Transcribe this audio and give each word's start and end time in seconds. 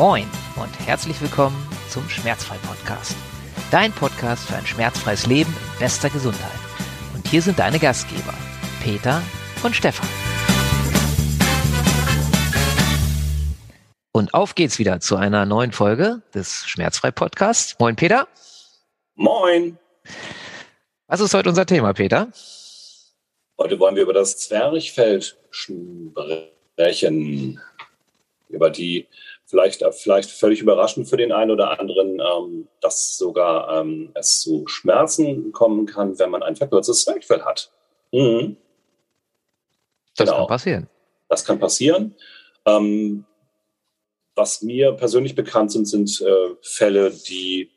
Moin 0.00 0.24
und 0.56 0.86
herzlich 0.86 1.20
willkommen 1.20 1.54
zum 1.90 2.08
Schmerzfrei-Podcast. 2.08 3.14
Dein 3.70 3.92
Podcast 3.92 4.48
für 4.48 4.56
ein 4.56 4.64
schmerzfreies 4.64 5.26
Leben 5.26 5.54
in 5.74 5.78
bester 5.78 6.08
Gesundheit. 6.08 6.58
Und 7.14 7.28
hier 7.28 7.42
sind 7.42 7.58
deine 7.58 7.78
Gastgeber, 7.78 8.32
Peter 8.82 9.20
und 9.62 9.76
Stefan. 9.76 10.08
Und 14.12 14.32
auf 14.32 14.54
geht's 14.54 14.78
wieder 14.78 15.00
zu 15.00 15.16
einer 15.16 15.44
neuen 15.44 15.72
Folge 15.72 16.22
des 16.32 16.66
Schmerzfrei-Podcasts. 16.66 17.78
Moin, 17.78 17.94
Peter. 17.94 18.26
Moin. 19.16 19.78
Was 21.08 21.20
ist 21.20 21.34
heute 21.34 21.50
unser 21.50 21.66
Thema, 21.66 21.92
Peter? 21.92 22.32
Heute 23.58 23.78
wollen 23.78 23.96
wir 23.96 24.04
über 24.04 24.14
das 24.14 24.38
Zwerchfell 24.38 25.22
sprechen. 25.50 27.60
Über 28.48 28.70
die 28.70 29.06
vielleicht, 29.50 29.84
vielleicht 29.94 30.30
völlig 30.30 30.62
überraschend 30.62 31.08
für 31.08 31.16
den 31.16 31.32
einen 31.32 31.50
oder 31.50 31.78
anderen, 31.78 32.20
ähm, 32.20 32.68
dass 32.80 33.18
sogar 33.18 33.80
ähm, 33.80 34.10
es 34.14 34.40
zu 34.40 34.66
Schmerzen 34.68 35.52
kommen 35.52 35.86
kann, 35.86 36.18
wenn 36.18 36.30
man 36.30 36.42
ein 36.42 36.56
verkürztes 36.56 37.02
Zwerchfell 37.02 37.42
hat. 37.42 37.70
Mhm. 38.12 38.56
Das 40.16 40.28
genau. 40.28 40.38
kann 40.38 40.46
passieren. 40.46 40.88
Das 41.28 41.44
kann 41.44 41.58
passieren. 41.58 42.14
Ähm, 42.64 43.24
was 44.36 44.62
mir 44.62 44.92
persönlich 44.92 45.34
bekannt 45.34 45.72
sind, 45.72 45.86
sind 45.86 46.20
äh, 46.20 46.54
Fälle, 46.62 47.10
die 47.10 47.70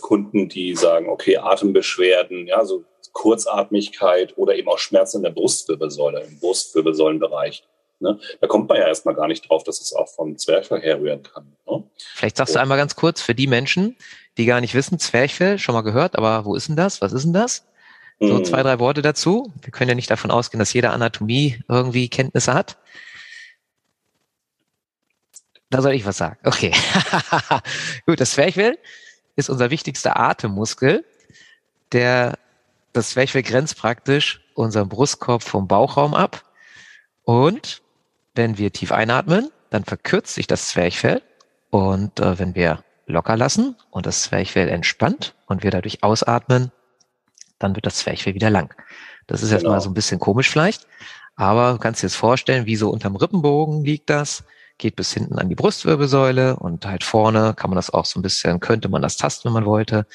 Kunden, 0.00 0.48
die 0.48 0.74
sagen, 0.74 1.08
okay, 1.08 1.36
Atembeschwerden, 1.36 2.46
ja, 2.46 2.64
so 2.64 2.84
Kurzatmigkeit 3.12 4.36
oder 4.36 4.54
eben 4.54 4.68
auch 4.68 4.78
Schmerzen 4.78 5.18
in 5.18 5.22
der 5.24 5.30
Brustwirbelsäule, 5.30 6.22
im 6.22 6.38
Brustwirbelsäulenbereich. 6.38 7.64
Ne? 8.00 8.18
Da 8.40 8.46
kommt 8.46 8.68
man 8.68 8.78
ja 8.78 8.88
erstmal 8.88 9.14
gar 9.14 9.28
nicht 9.28 9.48
drauf, 9.48 9.62
dass 9.64 9.80
es 9.80 9.92
auch 9.92 10.08
vom 10.08 10.36
Zwerchfell 10.38 10.80
herrühren 10.80 11.22
kann. 11.22 11.56
Ne? 11.66 11.84
Vielleicht 12.14 12.36
sagst 12.38 12.54
du 12.54 12.60
einmal 12.60 12.78
ganz 12.78 12.96
kurz 12.96 13.20
für 13.20 13.34
die 13.34 13.46
Menschen, 13.46 13.96
die 14.38 14.46
gar 14.46 14.60
nicht 14.60 14.74
wissen, 14.74 14.98
Zwerchfell, 14.98 15.58
schon 15.58 15.74
mal 15.74 15.82
gehört, 15.82 16.16
aber 16.16 16.44
wo 16.44 16.54
ist 16.54 16.68
denn 16.68 16.76
das? 16.76 17.02
Was 17.02 17.12
ist 17.12 17.24
denn 17.24 17.34
das? 17.34 17.66
So 18.18 18.36
hm. 18.36 18.44
zwei, 18.44 18.62
drei 18.62 18.78
Worte 18.78 19.02
dazu. 19.02 19.52
Wir 19.62 19.70
können 19.70 19.90
ja 19.90 19.94
nicht 19.94 20.10
davon 20.10 20.30
ausgehen, 20.30 20.58
dass 20.58 20.72
jeder 20.72 20.92
Anatomie 20.92 21.62
irgendwie 21.68 22.08
Kenntnisse 22.08 22.54
hat. 22.54 22.78
Da 25.70 25.82
soll 25.82 25.92
ich 25.92 26.04
was 26.04 26.16
sagen. 26.16 26.38
Okay. 26.44 26.72
Gut, 28.06 28.20
das 28.20 28.32
Zwerchfell 28.32 28.78
ist 29.36 29.48
unser 29.48 29.70
wichtigster 29.70 30.18
Atemmuskel. 30.18 31.04
Der, 31.92 32.38
das 32.92 33.10
Zwerchfell 33.10 33.42
grenzt 33.42 33.76
praktisch 33.78 34.42
unseren 34.54 34.88
Brustkorb 34.88 35.42
vom 35.42 35.68
Bauchraum 35.68 36.14
ab. 36.14 36.44
Und 37.24 37.82
wenn 38.34 38.58
wir 38.58 38.72
tief 38.72 38.92
einatmen, 38.92 39.50
dann 39.70 39.84
verkürzt 39.84 40.34
sich 40.34 40.46
das 40.46 40.68
Zwerchfell. 40.68 41.22
Und 41.70 42.18
äh, 42.20 42.38
wenn 42.38 42.54
wir 42.54 42.84
locker 43.06 43.36
lassen 43.36 43.76
und 43.90 44.06
das 44.06 44.22
Zwerchfell 44.24 44.68
entspannt 44.68 45.34
und 45.46 45.62
wir 45.62 45.70
dadurch 45.70 46.02
ausatmen, 46.02 46.72
dann 47.58 47.74
wird 47.74 47.86
das 47.86 47.98
Zwerchfell 47.98 48.34
wieder 48.34 48.50
lang. 48.50 48.74
Das 49.26 49.42
ist 49.42 49.50
genau. 49.50 49.60
jetzt 49.60 49.68
mal 49.68 49.80
so 49.80 49.90
ein 49.90 49.94
bisschen 49.94 50.18
komisch 50.18 50.50
vielleicht, 50.50 50.86
aber 51.36 51.72
du 51.72 51.78
kannst 51.78 52.02
dir 52.02 52.06
das 52.06 52.16
vorstellen, 52.16 52.66
wie 52.66 52.76
so 52.76 52.90
unterm 52.90 53.16
Rippenbogen 53.16 53.84
liegt 53.84 54.10
das, 54.10 54.44
geht 54.78 54.96
bis 54.96 55.12
hinten 55.12 55.38
an 55.38 55.48
die 55.48 55.54
Brustwirbelsäule 55.54 56.56
und 56.56 56.86
halt 56.86 57.04
vorne 57.04 57.54
kann 57.54 57.70
man 57.70 57.76
das 57.76 57.90
auch 57.90 58.06
so 58.06 58.18
ein 58.18 58.22
bisschen, 58.22 58.60
könnte 58.60 58.88
man 58.88 59.02
das 59.02 59.16
tasten, 59.16 59.48
wenn 59.48 59.52
man 59.52 59.66
wollte, 59.66 60.06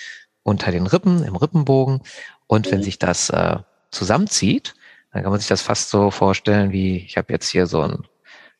unter 0.43 0.71
den 0.71 0.87
Rippen, 0.87 1.23
im 1.23 1.35
Rippenbogen. 1.35 2.01
Und 2.47 2.67
mhm. 2.67 2.71
wenn 2.71 2.83
sich 2.83 2.99
das 2.99 3.29
äh, 3.29 3.57
zusammenzieht, 3.91 4.75
dann 5.15 5.23
kann 5.23 5.31
man 5.31 5.39
sich 5.39 5.47
das 5.47 5.61
fast 5.61 5.91
so 5.91 6.11
vorstellen, 6.11 6.73
wie 6.73 6.97
ich 6.97 7.15
habe 7.15 7.31
jetzt 7.31 7.47
hier 7.47 7.67
so 7.67 7.79
ein, 7.79 8.05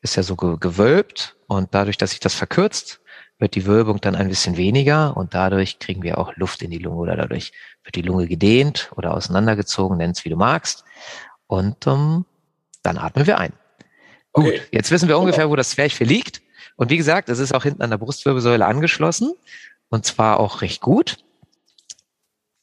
ist 0.00 0.16
ja 0.16 0.22
so 0.22 0.36
gewölbt 0.36 1.36
und 1.48 1.74
dadurch, 1.74 1.98
dass 1.98 2.12
sich 2.12 2.20
das 2.20 2.34
verkürzt, 2.34 3.02
wird 3.38 3.54
die 3.56 3.66
Wölbung 3.66 4.00
dann 4.00 4.14
ein 4.14 4.28
bisschen 4.28 4.56
weniger 4.56 5.18
und 5.18 5.34
dadurch 5.34 5.78
kriegen 5.80 6.02
wir 6.02 6.16
auch 6.16 6.34
Luft 6.36 6.62
in 6.62 6.70
die 6.70 6.78
Lunge 6.78 6.96
oder 6.96 7.14
dadurch 7.14 7.52
wird 7.84 7.94
die 7.94 8.00
Lunge 8.00 8.26
gedehnt 8.26 8.90
oder 8.96 9.12
auseinandergezogen, 9.12 9.98
nenn's 9.98 10.24
wie 10.24 10.30
du 10.30 10.36
magst. 10.36 10.84
Und 11.46 11.86
ähm, 11.86 12.24
dann 12.82 12.96
atmen 12.96 13.26
wir 13.26 13.36
ein. 13.36 13.52
Okay. 14.32 14.52
Gut, 14.52 14.68
jetzt 14.70 14.90
wissen 14.90 15.10
wir 15.10 15.18
ungefähr, 15.18 15.50
wo 15.50 15.56
das 15.56 15.68
Zwerchfell 15.68 16.06
liegt. 16.06 16.40
Und 16.76 16.88
wie 16.88 16.96
gesagt, 16.96 17.28
es 17.28 17.38
ist 17.38 17.54
auch 17.54 17.64
hinten 17.64 17.82
an 17.82 17.90
der 17.90 17.98
Brustwirbelsäule 17.98 18.64
angeschlossen 18.64 19.34
und 19.90 20.06
zwar 20.06 20.40
auch 20.40 20.62
recht 20.62 20.80
gut. 20.80 21.18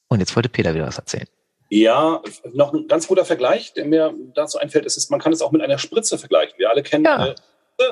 Und 0.07 0.19
jetzt 0.19 0.35
wollte 0.35 0.49
Peter 0.49 0.73
wieder 0.73 0.87
was 0.87 0.97
erzählen. 0.97 1.27
Ja, 1.75 2.21
noch 2.53 2.71
ein 2.71 2.87
ganz 2.87 3.07
guter 3.07 3.25
Vergleich, 3.25 3.73
der 3.73 3.85
mir 3.85 4.13
dazu 4.35 4.59
einfällt, 4.59 4.85
ist, 4.85 5.09
man 5.09 5.19
kann 5.19 5.33
es 5.33 5.41
auch 5.41 5.51
mit 5.51 5.63
einer 5.63 5.79
Spritze 5.79 6.19
vergleichen. 6.19 6.53
Wir 6.59 6.69
alle 6.69 6.83
kennen 6.83 7.03
ja. 7.03 7.29
äh, 7.29 7.33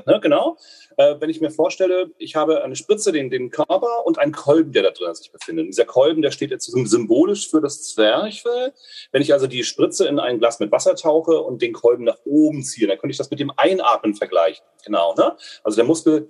ne, 0.05 0.19
genau. 0.21 0.55
Äh, 0.97 1.15
wenn 1.17 1.31
ich 1.31 1.41
mir 1.41 1.49
vorstelle, 1.49 2.11
ich 2.19 2.35
habe 2.35 2.63
eine 2.63 2.75
Spritze, 2.75 3.11
den, 3.11 3.31
den 3.31 3.49
Körper 3.49 4.05
und 4.05 4.19
einen 4.19 4.33
Kolben, 4.33 4.71
der 4.71 4.83
da 4.83 4.91
drin 4.91 5.15
sich 5.15 5.31
befindet. 5.31 5.63
Und 5.63 5.71
dieser 5.71 5.85
Kolben, 5.85 6.21
der 6.21 6.29
steht 6.29 6.51
jetzt 6.51 6.71
symbolisch 6.71 7.49
für 7.49 7.59
das 7.59 7.81
Zwerchfell. 7.81 8.71
Wenn 9.11 9.23
ich 9.23 9.33
also 9.33 9.47
die 9.47 9.63
Spritze 9.63 10.07
in 10.07 10.19
ein 10.19 10.37
Glas 10.37 10.59
mit 10.59 10.71
Wasser 10.71 10.95
tauche 10.95 11.41
und 11.41 11.63
den 11.63 11.73
Kolben 11.73 12.03
nach 12.03 12.19
oben 12.23 12.61
ziehe, 12.61 12.85
dann 12.85 12.99
könnte 12.99 13.13
ich 13.13 13.17
das 13.17 13.31
mit 13.31 13.39
dem 13.39 13.51
Einatmen 13.57 14.13
vergleichen. 14.13 14.63
Genau, 14.85 15.15
ne? 15.15 15.35
Also 15.63 15.77
der 15.77 15.85
Muskel 15.85 16.29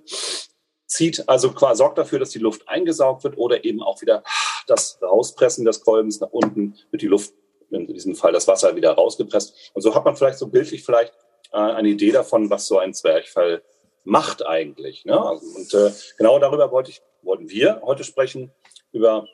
zieht, 0.86 1.28
also 1.28 1.52
quasi 1.52 1.78
sorgt 1.78 1.98
dafür, 1.98 2.18
dass 2.18 2.30
die 2.30 2.38
Luft 2.38 2.66
eingesaugt 2.66 3.24
wird 3.24 3.36
oder 3.36 3.62
eben 3.66 3.82
auch 3.82 4.00
wieder 4.00 4.22
das 4.66 4.98
Rauspressen 5.02 5.66
des 5.66 5.82
Kolbens 5.82 6.18
nach 6.20 6.30
unten 6.30 6.76
wird 6.90 7.02
die 7.02 7.08
Luft 7.08 7.34
in 7.72 7.86
diesem 7.86 8.14
Fall 8.14 8.32
das 8.32 8.48
Wasser 8.48 8.76
wieder 8.76 8.92
rausgepresst. 8.92 9.72
Und 9.74 9.82
so 9.82 9.94
hat 9.94 10.04
man 10.04 10.16
vielleicht 10.16 10.38
so 10.38 10.48
bildlich 10.48 10.84
vielleicht 10.84 11.12
äh, 11.52 11.58
eine 11.58 11.88
Idee 11.88 12.12
davon, 12.12 12.50
was 12.50 12.66
so 12.66 12.78
ein 12.78 12.94
Zwerchfell 12.94 13.62
macht 14.04 14.44
eigentlich. 14.44 15.04
Ne? 15.04 15.18
Und 15.20 15.74
äh, 15.74 15.90
genau 16.18 16.38
darüber 16.38 16.70
wollte 16.72 16.90
ich, 16.90 17.02
wollten 17.22 17.48
wir 17.48 17.80
heute 17.84 18.04
sprechen, 18.04 18.52
über 18.92 19.26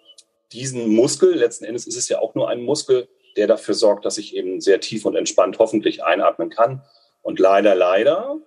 diesen 0.52 0.88
Muskel. 0.88 1.34
Letzten 1.34 1.64
Endes 1.64 1.86
ist 1.86 1.96
es 1.96 2.08
ja 2.08 2.20
auch 2.20 2.34
nur 2.34 2.48
ein 2.48 2.62
Muskel, 2.62 3.08
der 3.36 3.46
dafür 3.46 3.74
sorgt, 3.74 4.04
dass 4.04 4.18
ich 4.18 4.34
eben 4.36 4.60
sehr 4.60 4.80
tief 4.80 5.04
und 5.04 5.16
entspannt 5.16 5.58
hoffentlich 5.58 6.04
einatmen 6.04 6.50
kann. 6.50 6.82
Und 7.22 7.38
leider, 7.38 7.74
leider 7.74 8.38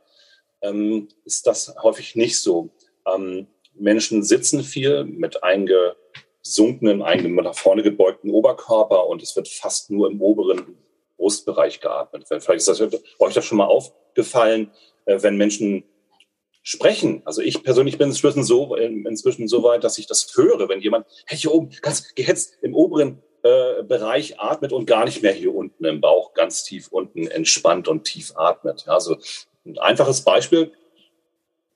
ähm, 0.61 1.07
ist 1.25 1.47
das 1.47 1.75
häufig 1.81 2.15
nicht 2.15 2.39
so. 2.39 2.69
Ähm, 3.05 3.47
Menschen 3.73 4.23
sitzen 4.23 4.63
viel 4.63 5.05
mit 5.05 5.43
einge 5.43 5.95
gesunkenen, 6.43 7.01
eigentlich 7.01 7.31
nach 7.33 7.55
vorne 7.55 7.83
gebeugten 7.83 8.31
Oberkörper 8.31 9.07
und 9.07 9.21
es 9.21 9.35
wird 9.35 9.47
fast 9.47 9.91
nur 9.91 10.09
im 10.09 10.21
oberen 10.21 10.77
Brustbereich 11.17 11.79
geatmet. 11.79 12.25
Vielleicht 12.27 12.49
ist 12.51 12.67
das 12.67 12.81
euch 12.81 13.33
das 13.33 13.45
schon 13.45 13.59
mal 13.59 13.65
aufgefallen, 13.65 14.71
äh, 15.05 15.21
wenn 15.21 15.37
Menschen 15.37 15.83
sprechen. 16.63 17.21
Also 17.25 17.41
ich 17.41 17.63
persönlich 17.63 17.97
bin 17.97 18.09
inzwischen 18.09 18.43
so, 18.43 18.75
inzwischen 18.75 19.47
so 19.47 19.63
weit, 19.63 19.83
dass 19.83 19.97
ich 19.97 20.07
das 20.07 20.35
höre, 20.35 20.69
wenn 20.69 20.81
jemand 20.81 21.05
hey, 21.25 21.37
hier 21.37 21.53
oben 21.53 21.69
ganz 21.81 22.13
gehetzt 22.13 22.57
im 22.61 22.75
oberen 22.75 23.21
äh, 23.43 23.83
Bereich 23.83 24.39
atmet 24.39 24.71
und 24.71 24.85
gar 24.85 25.05
nicht 25.05 25.23
mehr 25.23 25.33
hier 25.33 25.55
unten 25.55 25.85
im 25.85 26.01
Bauch 26.01 26.33
ganz 26.33 26.63
tief 26.63 26.89
unten 26.89 27.27
entspannt 27.27 27.87
und 27.87 28.03
tief 28.03 28.33
atmet. 28.35 28.85
Ja, 28.85 28.93
also 28.93 29.17
ein 29.65 29.77
einfaches 29.79 30.21
Beispiel 30.21 30.71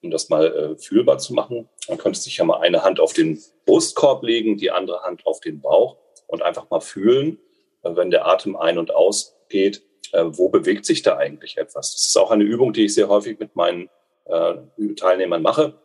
um 0.06 0.12
das 0.12 0.30
mal 0.30 0.46
äh, 0.46 0.78
fühlbar 0.78 1.18
zu 1.18 1.34
machen. 1.34 1.70
Man 1.88 1.98
könnte 1.98 2.20
sich 2.20 2.38
ja 2.38 2.46
mal 2.46 2.60
eine 2.60 2.84
Hand 2.84 3.00
auf 3.00 3.14
den 3.14 3.42
Brustkorb 3.66 4.24
legen, 4.24 4.58
die 4.58 4.72
andere 4.72 5.02
Hand 5.04 5.26
auf 5.26 5.40
den 5.40 5.62
Bauch 5.62 5.98
und 6.28 6.42
einfach 6.42 6.70
mal 6.70 6.80
fühlen, 6.80 7.40
äh, 7.84 7.96
wenn 7.96 8.12
der 8.12 8.28
Atem 8.28 8.56
ein- 8.56 8.78
und 8.78 8.94
ausgeht, 8.94 9.84
äh, 10.12 10.24
wo 10.28 10.50
bewegt 10.50 10.86
sich 10.86 11.02
da 11.02 11.18
eigentlich 11.18 11.58
etwas. 11.58 11.94
Das 11.94 12.08
ist 12.08 12.18
auch 12.18 12.32
eine 12.32 12.44
Übung, 12.44 12.74
die 12.74 12.86
ich 12.86 12.94
sehr 12.94 13.10
häufig 13.10 13.40
mit 13.40 13.56
meinen 13.56 13.90
äh, 14.26 14.56
Teilnehmern 14.96 15.42
mache, 15.42 15.80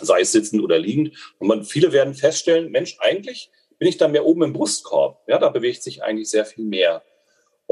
sei 0.00 0.20
es 0.20 0.32
sitzend 0.32 0.62
oder 0.62 0.78
liegend. 0.78 1.16
Und 1.38 1.48
man, 1.48 1.64
viele 1.64 1.92
werden 1.92 2.14
feststellen, 2.14 2.70
Mensch, 2.70 2.96
eigentlich 3.00 3.50
bin 3.78 3.88
ich 3.88 3.96
da 3.96 4.08
mehr 4.08 4.26
oben 4.26 4.42
im 4.42 4.52
Brustkorb. 4.52 5.22
Ja, 5.26 5.38
da 5.38 5.48
bewegt 5.48 5.82
sich 5.82 6.02
eigentlich 6.02 6.30
sehr 6.30 6.44
viel 6.44 6.64
mehr. 6.64 7.02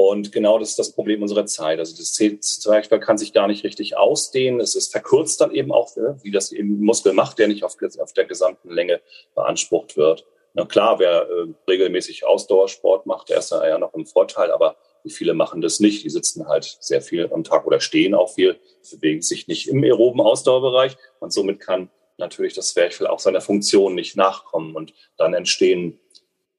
Und 0.09 0.31
genau 0.31 0.57
das 0.57 0.71
ist 0.71 0.79
das 0.79 0.93
Problem 0.93 1.21
unserer 1.21 1.45
Zeit. 1.45 1.77
Also 1.77 1.95
das 1.95 2.13
Zwerchfell 2.13 2.99
kann 2.99 3.19
sich 3.19 3.33
gar 3.33 3.47
nicht 3.47 3.63
richtig 3.63 3.97
ausdehnen. 3.97 4.59
Es 4.59 4.75
ist 4.75 4.91
verkürzt 4.91 5.39
dann 5.41 5.51
eben 5.51 5.71
auch, 5.71 5.95
ne, 5.95 6.17
wie 6.23 6.31
das 6.31 6.51
eben 6.51 6.81
Muskel 6.81 7.13
macht, 7.13 7.37
der 7.37 7.47
nicht 7.47 7.63
auf, 7.63 7.77
auf 7.99 8.13
der 8.13 8.25
gesamten 8.25 8.71
Länge 8.71 8.99
beansprucht 9.35 9.97
wird. 9.97 10.25
Na 10.53 10.65
klar, 10.65 10.97
wer 10.97 11.29
äh, 11.29 11.53
regelmäßig 11.69 12.25
Ausdauersport 12.25 13.05
macht, 13.05 13.29
der 13.29 13.37
ist 13.37 13.51
ja 13.51 13.77
noch 13.77 13.93
im 13.93 14.07
Vorteil, 14.07 14.51
aber 14.51 14.75
viele 15.07 15.35
machen 15.35 15.61
das 15.61 15.79
nicht. 15.79 16.03
Die 16.03 16.09
sitzen 16.09 16.47
halt 16.47 16.77
sehr 16.79 17.01
viel 17.01 17.31
am 17.31 17.43
Tag 17.43 17.67
oder 17.67 17.79
stehen 17.79 18.15
auch 18.15 18.33
viel, 18.33 18.59
bewegen 18.91 19.21
sich 19.21 19.47
nicht 19.47 19.67
im 19.67 19.83
aeroben 19.83 20.19
Ausdauerbereich 20.19 20.97
und 21.19 21.31
somit 21.31 21.59
kann 21.59 21.91
natürlich 22.17 22.53
das 22.53 22.73
Zwerchfell 22.73 23.07
auch 23.07 23.19
seiner 23.19 23.41
Funktion 23.41 23.93
nicht 23.95 24.17
nachkommen 24.17 24.75
und 24.75 24.93
dann 25.17 25.33
entstehen 25.33 25.99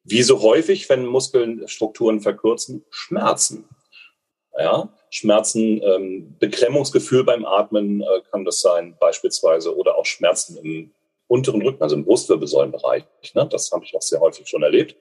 wie 0.04 0.22
so 0.22 0.42
häufig, 0.42 0.88
wenn 0.88 1.06
Muskelstrukturen 1.06 2.20
verkürzen, 2.20 2.84
Schmerzen. 2.90 3.64
Ja, 4.58 4.92
Schmerzen, 5.08 5.80
ähm, 5.82 6.36
Beklemmungsgefühl 6.38 7.24
beim 7.24 7.46
Atmen 7.46 8.02
äh, 8.02 8.20
kann 8.30 8.44
das 8.44 8.60
sein, 8.60 8.96
beispielsweise, 9.00 9.74
oder 9.74 9.96
auch 9.96 10.04
Schmerzen 10.04 10.58
im 10.58 10.92
unteren 11.26 11.62
Rücken, 11.62 11.82
also 11.82 11.96
im 11.96 12.04
Brustwirbelsäulenbereich. 12.04 13.04
Ne? 13.34 13.48
Das 13.50 13.70
habe 13.72 13.84
ich 13.84 13.96
auch 13.96 14.02
sehr 14.02 14.20
häufig 14.20 14.46
schon 14.46 14.62
erlebt. 14.62 14.94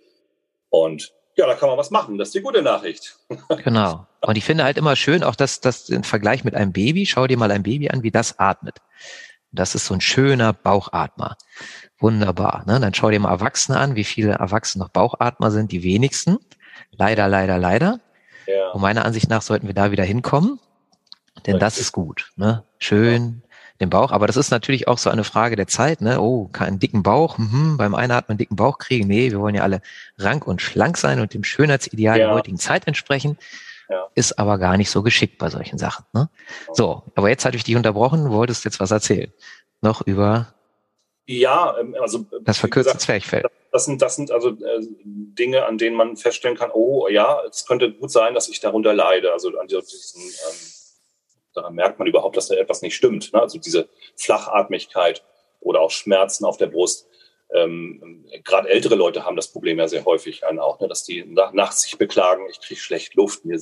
Und 0.69 1.13
ja, 1.35 1.45
da 1.45 1.55
kann 1.55 1.67
man 1.67 1.77
was 1.77 1.91
machen. 1.91 2.17
Das 2.17 2.29
ist 2.29 2.35
die 2.35 2.41
gute 2.41 2.61
Nachricht. 2.61 3.17
Genau. 3.63 4.07
Und 4.21 4.37
ich 4.37 4.45
finde 4.45 4.63
halt 4.63 4.77
immer 4.77 4.95
schön, 4.95 5.23
auch 5.23 5.35
das, 5.35 5.59
das 5.59 5.89
im 5.89 6.03
Vergleich 6.03 6.43
mit 6.43 6.55
einem 6.55 6.71
Baby, 6.71 7.05
schau 7.05 7.27
dir 7.27 7.37
mal 7.37 7.51
ein 7.51 7.63
Baby 7.63 7.89
an, 7.89 8.03
wie 8.03 8.11
das 8.11 8.37
atmet. 8.39 8.77
Das 9.51 9.75
ist 9.75 9.85
so 9.85 9.93
ein 9.93 10.01
schöner 10.01 10.53
Bauchatmer. 10.53 11.37
Wunderbar. 11.99 12.63
Ne? 12.65 12.79
Dann 12.79 12.93
schau 12.93 13.09
dir 13.09 13.19
mal 13.19 13.31
Erwachsene 13.31 13.77
an, 13.77 13.95
wie 13.95 14.03
viele 14.03 14.33
Erwachsene 14.33 14.83
noch 14.83 14.89
Bauchatmer 14.89 15.51
sind. 15.51 15.71
Die 15.71 15.83
wenigsten. 15.83 16.37
Leider, 16.91 17.27
leider, 17.27 17.57
leider. 17.57 17.99
Ja. 18.47 18.71
Und 18.71 18.81
meiner 18.81 19.05
Ansicht 19.05 19.29
nach 19.29 19.41
sollten 19.41 19.67
wir 19.67 19.73
da 19.73 19.91
wieder 19.91 20.03
hinkommen. 20.03 20.59
Denn 21.45 21.59
das 21.59 21.77
ist 21.77 21.91
gut. 21.91 22.31
Ne? 22.35 22.63
Schön 22.79 23.43
den 23.81 23.89
Bauch. 23.89 24.11
Aber 24.11 24.27
das 24.27 24.37
ist 24.37 24.51
natürlich 24.51 24.87
auch 24.87 24.97
so 24.97 25.09
eine 25.09 25.23
Frage 25.23 25.55
der 25.55 25.67
Zeit. 25.67 26.01
Ne? 26.01 26.21
Oh, 26.21 26.47
keinen 26.47 26.79
dicken 26.79 27.03
Bauch. 27.03 27.37
Mhm, 27.37 27.77
beim 27.77 27.95
einen 27.95 28.13
hat 28.13 28.29
man 28.29 28.33
einen 28.33 28.37
dicken 28.37 28.55
Bauch 28.55 28.77
kriegen. 28.77 29.07
Nee, 29.07 29.31
wir 29.31 29.39
wollen 29.39 29.55
ja 29.55 29.63
alle 29.63 29.81
rank 30.17 30.47
und 30.47 30.61
schlank 30.61 30.97
sein 30.97 31.19
und 31.19 31.33
dem 31.33 31.43
Schönheitsideal 31.43 32.19
ja. 32.19 32.27
der 32.27 32.35
heutigen 32.35 32.57
Zeit 32.57 32.87
entsprechen. 32.87 33.37
Ja. 33.91 34.07
Ist 34.15 34.39
aber 34.39 34.57
gar 34.57 34.77
nicht 34.77 34.89
so 34.89 35.03
geschickt 35.03 35.37
bei 35.37 35.49
solchen 35.49 35.77
Sachen. 35.77 36.05
Ne? 36.13 36.29
So, 36.73 37.03
aber 37.15 37.29
jetzt 37.29 37.43
hatte 37.45 37.57
ich 37.57 37.63
dich 37.63 37.75
unterbrochen, 37.75 38.31
wolltest 38.31 38.63
jetzt 38.65 38.79
was 38.79 38.91
erzählen. 38.91 39.31
Noch 39.81 40.01
über 40.01 40.53
ja, 41.25 41.77
ähm, 41.79 41.95
also 41.99 42.25
das 42.41 42.57
verkürzte 42.57 42.89
gesagt, 42.89 43.01
Zwerchfell. 43.01 43.43
Das 43.71 43.85
sind, 43.85 44.01
das 44.01 44.15
sind 44.15 44.31
also 44.31 44.49
äh, 44.49 44.81
Dinge, 45.05 45.65
an 45.65 45.77
denen 45.77 45.95
man 45.95 46.17
feststellen 46.17 46.57
kann, 46.57 46.71
oh 46.73 47.07
ja, 47.07 47.41
es 47.49 47.65
könnte 47.65 47.93
gut 47.93 48.11
sein, 48.11 48.33
dass 48.33 48.49
ich 48.49 48.59
darunter 48.59 48.93
leide. 48.93 49.31
Also 49.31 49.57
an 49.57 49.67
diesen, 49.67 50.21
ähm, 50.21 50.57
daran 51.53 51.75
merkt 51.75 51.99
man 51.99 52.07
überhaupt, 52.07 52.35
dass 52.35 52.47
da 52.47 52.55
etwas 52.55 52.81
nicht 52.81 52.95
stimmt. 52.95 53.31
Ne? 53.33 53.41
Also 53.41 53.59
diese 53.59 53.87
Flachatmigkeit 54.17 55.23
oder 55.61 55.79
auch 55.79 55.91
Schmerzen 55.91 56.43
auf 56.43 56.57
der 56.57 56.67
Brust 56.67 57.07
ähm, 57.53 58.25
gerade 58.43 58.69
ältere 58.69 58.95
Leute 58.95 59.25
haben 59.25 59.35
das 59.35 59.51
Problem 59.51 59.77
ja 59.77 59.87
sehr 59.87 60.05
häufig 60.05 60.45
an 60.45 60.59
auch, 60.59 60.79
ne, 60.79 60.87
dass 60.87 61.03
die 61.03 61.23
nach, 61.25 61.51
nachts 61.51 61.81
sich 61.81 61.97
beklagen, 61.97 62.47
ich 62.49 62.61
kriege 62.61 62.79
schlecht 62.79 63.15
Luft, 63.15 63.43
mir, 63.45 63.61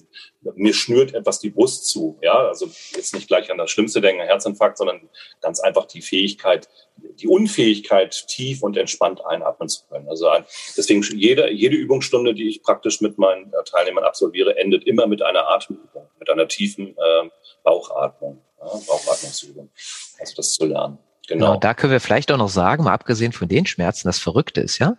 mir 0.56 0.74
schnürt 0.74 1.13
etwas 1.13 1.39
die 1.39 1.50
Brust 1.50 1.88
zu. 1.88 2.19
Ja, 2.21 2.47
also 2.47 2.68
jetzt 2.95 3.15
nicht 3.15 3.27
gleich 3.27 3.51
an 3.51 3.57
das 3.57 3.71
Schlimmste 3.71 4.01
denken, 4.01 4.21
Herzinfarkt, 4.21 4.77
sondern 4.77 5.09
ganz 5.41 5.59
einfach 5.59 5.86
die 5.86 6.01
Fähigkeit, 6.01 6.69
die 6.97 7.27
Unfähigkeit, 7.27 8.27
tief 8.27 8.62
und 8.62 8.77
entspannt 8.77 9.25
einatmen 9.25 9.69
zu 9.69 9.88
können. 9.88 10.07
Also 10.07 10.30
deswegen 10.77 11.01
jede, 11.01 11.51
jede 11.51 11.75
Übungsstunde, 11.75 12.33
die 12.33 12.47
ich 12.47 12.62
praktisch 12.62 13.01
mit 13.01 13.18
meinen 13.18 13.51
äh, 13.53 13.63
Teilnehmern 13.65 14.03
absolviere, 14.03 14.57
endet 14.57 14.86
immer 14.86 15.07
mit 15.07 15.21
einer 15.21 15.47
Atemübung, 15.47 16.07
mit 16.19 16.30
einer 16.30 16.47
tiefen 16.47 16.89
äh, 16.89 17.30
Bauchatmung, 17.63 18.41
ja, 18.59 18.65
Bauchatmungsübung. 18.65 19.71
Also 20.19 20.36
das 20.36 20.53
zu 20.53 20.65
lernen. 20.65 21.00
Genau. 21.29 21.45
genau. 21.45 21.59
Da 21.59 21.73
können 21.73 21.93
wir 21.93 22.01
vielleicht 22.01 22.31
auch 22.31 22.37
noch 22.37 22.49
sagen, 22.49 22.83
mal 22.83 22.93
abgesehen 22.93 23.31
von 23.31 23.47
den 23.47 23.65
Schmerzen, 23.65 24.07
das 24.07 24.19
Verrückte 24.19 24.61
ist 24.61 24.79
ja, 24.79 24.97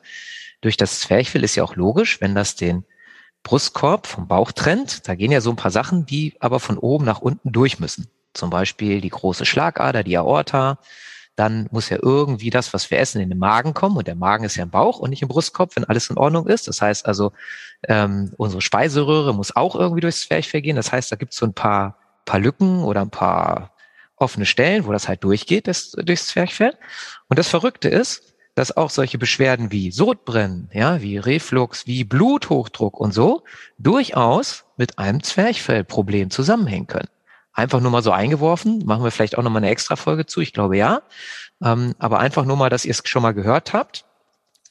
durch 0.60 0.76
das 0.76 1.00
Zwerchfell 1.00 1.44
ist 1.44 1.56
ja 1.56 1.64
auch 1.64 1.76
logisch, 1.76 2.20
wenn 2.20 2.34
das 2.34 2.54
den 2.54 2.84
Brustkorb 3.42 4.06
vom 4.06 4.28
Bauch 4.28 4.52
trennt, 4.52 5.08
da 5.08 5.14
gehen 5.14 5.32
ja 5.32 5.40
so 5.40 5.50
ein 5.50 5.56
paar 5.56 5.70
Sachen, 5.70 6.06
die 6.06 6.34
aber 6.40 6.60
von 6.60 6.78
oben 6.78 7.04
nach 7.04 7.20
unten 7.20 7.52
durch 7.52 7.80
müssen. 7.80 8.08
Zum 8.34 8.50
Beispiel 8.50 9.00
die 9.00 9.08
große 9.08 9.44
Schlagader, 9.44 10.04
die 10.04 10.16
Aorta. 10.16 10.78
Dann 11.36 11.68
muss 11.70 11.88
ja 11.88 11.98
irgendwie 12.00 12.50
das, 12.50 12.74
was 12.74 12.90
wir 12.90 12.98
essen, 12.98 13.20
in 13.20 13.30
den 13.30 13.38
Magen 13.38 13.72
kommen. 13.72 13.96
Und 13.96 14.06
der 14.06 14.14
Magen 14.14 14.44
ist 14.44 14.56
ja 14.56 14.62
im 14.62 14.70
Bauch 14.70 14.98
und 14.98 15.10
nicht 15.10 15.22
im 15.22 15.28
Brustkorb, 15.28 15.74
wenn 15.74 15.84
alles 15.84 16.10
in 16.10 16.18
Ordnung 16.18 16.46
ist. 16.46 16.68
Das 16.68 16.82
heißt 16.82 17.06
also, 17.06 17.32
ähm, 17.88 18.34
unsere 18.36 18.60
Speiseröhre 18.60 19.34
muss 19.34 19.56
auch 19.56 19.74
irgendwie 19.74 20.02
durchs 20.02 20.20
Zwerchfell 20.20 20.60
gehen. 20.60 20.76
Das 20.76 20.92
heißt, 20.92 21.10
da 21.10 21.16
gibt 21.16 21.32
es 21.32 21.38
so 21.38 21.46
ein 21.46 21.54
paar, 21.54 21.96
paar 22.26 22.40
Lücken 22.40 22.84
oder 22.84 23.00
ein 23.00 23.10
paar 23.10 23.72
offene 24.20 24.46
Stellen, 24.46 24.86
wo 24.86 24.92
das 24.92 25.08
halt 25.08 25.24
durchgeht, 25.24 25.66
das, 25.66 25.92
durchs 25.92 26.28
Zwerchfell. 26.28 26.76
Und 27.28 27.38
das 27.38 27.48
Verrückte 27.48 27.88
ist, 27.88 28.34
dass 28.54 28.76
auch 28.76 28.90
solche 28.90 29.18
Beschwerden 29.18 29.72
wie 29.72 29.90
Sodbrennen, 29.90 30.70
ja, 30.72 31.00
wie 31.00 31.16
Reflux, 31.16 31.86
wie 31.86 32.04
Bluthochdruck 32.04 32.98
und 33.00 33.12
so 33.14 33.44
durchaus 33.78 34.64
mit 34.76 34.98
einem 34.98 35.22
Zwerchfellproblem 35.22 36.30
zusammenhängen 36.30 36.86
können. 36.86 37.08
Einfach 37.52 37.80
nur 37.80 37.90
mal 37.90 38.02
so 38.02 38.12
eingeworfen, 38.12 38.84
machen 38.84 39.04
wir 39.04 39.10
vielleicht 39.10 39.38
auch 39.38 39.42
noch 39.42 39.50
mal 39.50 39.58
eine 39.58 39.70
extra 39.70 39.96
Folge 39.96 40.26
zu, 40.26 40.40
ich 40.40 40.52
glaube 40.52 40.76
ja. 40.76 41.02
Ähm, 41.62 41.94
aber 41.98 42.18
einfach 42.18 42.44
nur 42.44 42.56
mal, 42.56 42.70
dass 42.70 42.84
ihr 42.84 42.92
es 42.92 43.02
schon 43.04 43.22
mal 43.22 43.34
gehört 43.34 43.72
habt. 43.72 44.04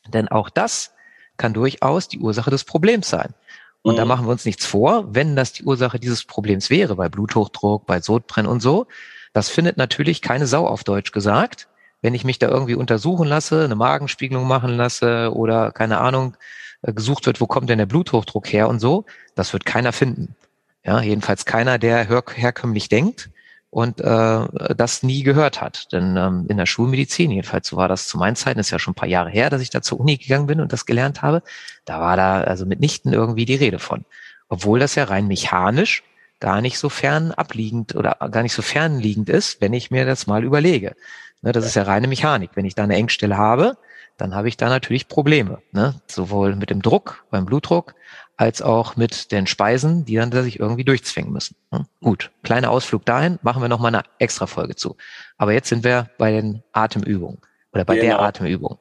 Denn 0.07 0.28
auch 0.28 0.50
das 0.50 0.92
kann 1.38 1.54
durchaus 1.54 2.07
die 2.07 2.19
Ursache 2.19 2.50
des 2.50 2.63
Problems 2.63 3.10
sein. 3.10 3.34
Und 3.81 3.94
mhm. 3.94 3.98
da 3.98 4.06
machen 4.06 4.25
wir 4.25 4.31
uns 4.31 4.45
nichts 4.45 4.66
vor, 4.66 5.13
wenn 5.13 5.36
das 5.36 5.54
die 5.54 5.63
Ursache 5.63 6.00
dieses 6.00 6.25
Problems 6.25 6.69
wäre, 6.69 6.95
bei 6.95 7.10
Bluthochdruck, 7.10 7.86
bei 7.86 8.02
Sodbrennen 8.02 8.52
und 8.52 8.60
so, 8.62 8.88
das 9.34 9.50
findet 9.50 9.78
natürlich 9.78 10.22
keine 10.22 10.48
Sau 10.48 10.68
auf 10.68 10.84
Deutsch 10.84 11.12
gesagt. 11.12 11.68
Wenn 12.02 12.14
ich 12.14 12.24
mich 12.24 12.40
da 12.40 12.48
irgendwie 12.48 12.76
untersuchen 12.76 13.28
lasse, 13.28 13.66
eine 13.66 13.76
Magenspiegelung 13.76 14.48
machen 14.48 14.78
lasse 14.78 15.34
oder 15.34 15.72
keine 15.72 16.00
Ahnung, 16.00 16.38
äh, 16.81 16.94
gesucht 16.94 17.26
wird, 17.26 17.42
wo 17.42 17.48
kommt 17.48 17.70
denn 17.70 17.78
der 17.78 17.86
Bluthochdruck 17.86 18.52
her 18.52 18.70
und 18.70 18.80
so, 18.80 19.06
das 19.36 19.54
wird 19.54 19.66
keiner 19.66 19.92
finden. 19.92 20.36
Ja, 20.84 21.02
jedenfalls 21.02 21.46
keiner, 21.46 21.78
der 21.78 22.06
her 22.06 22.24
herkömmlich 22.36 22.88
denkt 22.88 23.30
und 23.70 24.00
äh, 24.02 24.76
das 24.76 25.04
nie 25.04 25.24
gehört 25.24 25.62
hat. 25.62 25.92
Denn 25.92 26.16
ähm, 26.18 26.46
in 26.50 26.58
der 26.58 26.66
Schulmedizin, 26.66 27.31
jedenfalls 27.31 27.68
so 27.68 27.78
war 27.78 27.88
das 27.88 28.08
zu 28.08 28.18
meinen 28.18 28.36
Zeiten, 28.36 28.60
ist 28.60 28.72
ja 28.72 28.80
schon 28.80 28.94
ein 28.94 28.96
paar 28.96 29.10
Jahre 29.10 29.30
her, 29.30 29.50
dass 29.50 29.62
ich 29.62 29.70
da 29.70 29.81
zur 29.81 30.00
Uni 30.00 30.18
gegangen 30.18 30.48
bin 30.48 30.62
und 30.62 30.74
das 30.74 30.86
gelernt 30.86 31.22
habe, 31.22 31.44
da 31.86 32.00
war 32.00 32.16
da 32.18 32.42
also 32.42 32.66
mitnichten 32.66 33.14
irgendwie 33.14 33.46
die 33.46 33.56
Rede 33.56 33.80
von. 33.80 34.06
Obwohl 34.48 34.80
das 34.80 34.96
ja 34.96 35.04
rein 35.04 35.28
mechanisch 35.28 36.04
gar 36.39 36.62
nicht 36.62 36.80
so 36.80 36.89
fern 36.89 37.31
abliegend 37.31 37.95
oder 37.95 38.18
gar 38.31 38.44
nicht 38.44 38.53
so 38.53 38.62
fernliegend 38.62 39.30
ist, 39.30 39.62
wenn 39.62 39.74
ich 39.74 39.91
mir 39.91 40.06
das 40.06 40.27
mal 40.27 40.44
überlege. 40.44 40.95
Ne, 41.41 41.51
das 41.51 41.65
ist 41.65 41.75
ja 41.75 41.83
reine 41.83 42.07
Mechanik. 42.07 42.51
Wenn 42.56 42.65
ich 42.65 42.75
da 42.75 42.83
eine 42.83 42.95
Engstelle 42.95 43.38
habe, 43.38 43.77
dann 44.18 44.36
habe 44.36 44.50
ich 44.50 44.57
da 44.57 44.68
natürlich 44.68 45.07
Probleme. 45.07 45.62
Ne? 45.71 46.01
Sowohl 46.07 46.56
mit 46.56 46.69
dem 46.69 46.81
Druck, 46.81 47.25
beim 47.30 47.45
Blutdruck, 47.45 47.95
als 48.36 48.62
auch 48.62 48.95
mit 48.95 49.31
den 49.31 49.47
Speisen, 49.47 50.06
die 50.06 50.15
dann 50.15 50.31
sich 50.31 50.59
irgendwie 50.59 50.83
durchzwingen 50.83 51.31
müssen. 51.31 51.56
Ne? 51.71 51.86
Gut, 52.01 52.31
kleiner 52.44 52.71
Ausflug 52.71 53.06
dahin, 53.06 53.39
machen 53.42 53.62
wir 53.62 53.69
noch 53.69 53.80
mal 53.80 53.89
eine 53.89 54.03
extra 54.18 54.47
Folge 54.47 54.75
zu. 54.75 54.97
Aber 55.38 55.53
jetzt 55.53 55.69
sind 55.69 55.83
wir 55.83 56.09
bei 56.18 56.31
den 56.31 56.63
Atemübungen 56.71 57.39
oder 57.74 57.85
bei 57.85 57.95
genau. 57.95 58.07
der 58.07 58.19
Atemübung. 58.19 58.77